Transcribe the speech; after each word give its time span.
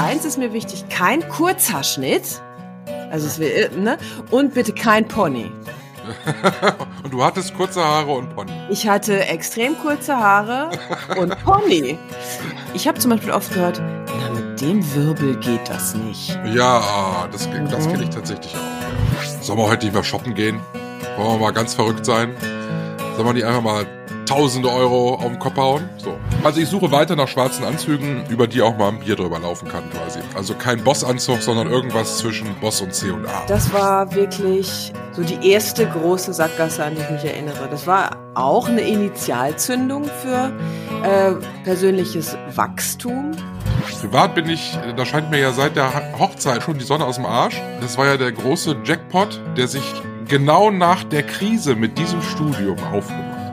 eins 0.00 0.24
ist 0.24 0.38
mir 0.38 0.52
wichtig, 0.52 0.88
kein 0.88 1.28
Kurzhaarschnitt. 1.28 2.42
Also 3.10 3.26
es 3.26 3.38
will, 3.38 3.70
ne? 3.76 3.98
Und 4.30 4.54
bitte 4.54 4.72
kein 4.72 5.06
Pony. 5.06 5.50
und 7.04 7.12
du 7.12 7.22
hattest 7.22 7.54
kurze 7.54 7.84
Haare 7.84 8.10
und 8.12 8.34
Pony. 8.34 8.52
Ich 8.70 8.88
hatte 8.88 9.26
extrem 9.26 9.78
kurze 9.78 10.16
Haare 10.16 10.70
und 11.18 11.38
Pony. 11.44 11.98
Ich 12.74 12.88
habe 12.88 12.98
zum 12.98 13.10
Beispiel 13.10 13.30
oft 13.30 13.52
gehört, 13.52 13.80
na, 14.06 14.30
mit 14.30 14.60
dem 14.60 14.82
Wirbel 14.94 15.36
geht 15.36 15.68
das 15.68 15.94
nicht. 15.94 16.38
Ja, 16.52 17.28
das, 17.30 17.48
das 17.70 17.88
kenne 17.88 18.04
ich 18.04 18.10
tatsächlich 18.10 18.54
auch. 18.54 19.42
Sollen 19.42 19.58
wir 19.58 19.68
heute 19.68 19.84
nicht 19.84 19.94
mehr 19.94 20.04
shoppen 20.04 20.34
gehen? 20.34 20.60
Wollen 21.16 21.38
wir 21.38 21.46
mal 21.46 21.52
ganz 21.52 21.74
verrückt 21.74 22.06
sein? 22.06 22.34
Sollen 23.16 23.28
wir 23.28 23.34
die 23.34 23.44
einfach 23.44 23.62
mal 23.62 23.86
tausende 24.30 24.70
Euro 24.70 25.14
auf 25.14 25.26
den 25.26 25.40
Kopf 25.40 25.56
hauen? 25.56 25.88
So. 25.96 26.16
Also 26.44 26.60
ich 26.60 26.68
suche 26.68 26.92
weiter 26.92 27.16
nach 27.16 27.26
schwarzen 27.26 27.64
Anzügen, 27.64 28.24
über 28.28 28.46
die 28.46 28.62
auch 28.62 28.76
mal 28.76 28.90
ein 28.90 29.00
Bier 29.00 29.16
drüber 29.16 29.40
laufen 29.40 29.68
kann 29.68 29.82
quasi. 29.90 30.20
Also 30.36 30.54
kein 30.54 30.84
Bossanzug, 30.84 31.42
sondern 31.42 31.68
irgendwas 31.68 32.18
zwischen 32.18 32.54
Boss 32.60 32.80
und 32.80 32.94
C 32.94 33.10
und 33.10 33.26
A. 33.26 33.42
Das 33.48 33.72
war 33.72 34.14
wirklich 34.14 34.92
so 35.10 35.24
die 35.24 35.50
erste 35.50 35.84
große 35.84 36.32
Sackgasse, 36.32 36.84
an 36.84 36.94
die 36.94 37.00
ich 37.02 37.10
mich 37.10 37.24
erinnere. 37.24 37.68
Das 37.68 37.88
war 37.88 38.16
auch 38.36 38.68
eine 38.68 38.82
Initialzündung 38.82 40.04
für 40.04 40.52
äh, 41.02 41.32
persönliches 41.64 42.36
Wachstum. 42.54 43.32
Privat 44.00 44.36
bin 44.36 44.48
ich, 44.48 44.78
da 44.96 45.04
scheint 45.04 45.30
mir 45.30 45.40
ja 45.40 45.50
seit 45.50 45.74
der 45.74 45.92
Hochzeit 46.20 46.62
schon 46.62 46.78
die 46.78 46.84
Sonne 46.84 47.04
aus 47.04 47.16
dem 47.16 47.26
Arsch. 47.26 47.60
Das 47.80 47.98
war 47.98 48.06
ja 48.06 48.16
der 48.16 48.30
große 48.30 48.76
Jackpot, 48.84 49.40
der 49.56 49.66
sich 49.66 49.82
genau 50.28 50.70
nach 50.70 51.02
der 51.02 51.24
Krise 51.24 51.74
mit 51.74 51.98
diesem 51.98 52.22
Studium 52.22 52.78
aufgebaut 52.92 53.49